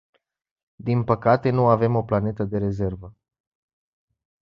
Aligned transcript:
Din 0.75 1.03
păcate, 1.03 1.49
nu 1.49 1.67
avem 1.67 1.95
o 1.95 2.03
planetă 2.03 2.43
de 2.43 2.57
rezervă. 2.57 3.15